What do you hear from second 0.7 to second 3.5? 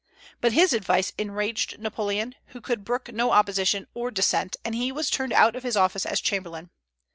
advice enraged Napoleon, who could brook no